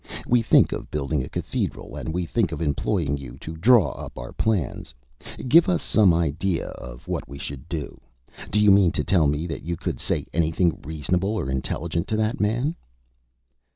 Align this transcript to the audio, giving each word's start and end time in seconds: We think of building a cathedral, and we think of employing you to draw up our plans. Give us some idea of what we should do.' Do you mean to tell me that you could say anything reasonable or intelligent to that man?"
We 0.25 0.41
think 0.41 0.71
of 0.71 0.89
building 0.89 1.23
a 1.23 1.29
cathedral, 1.29 1.95
and 1.95 2.11
we 2.11 2.25
think 2.25 2.51
of 2.51 2.59
employing 2.59 3.17
you 3.17 3.37
to 3.37 3.55
draw 3.55 3.91
up 3.91 4.17
our 4.17 4.31
plans. 4.33 4.95
Give 5.47 5.69
us 5.69 5.83
some 5.83 6.11
idea 6.11 6.69
of 6.69 7.07
what 7.07 7.27
we 7.29 7.37
should 7.37 7.69
do.' 7.69 8.01
Do 8.49 8.59
you 8.59 8.71
mean 8.71 8.91
to 8.93 9.03
tell 9.03 9.27
me 9.27 9.45
that 9.45 9.61
you 9.61 9.77
could 9.77 9.99
say 9.99 10.25
anything 10.33 10.79
reasonable 10.83 11.35
or 11.35 11.51
intelligent 11.51 12.07
to 12.07 12.17
that 12.17 12.39
man?" 12.39 12.75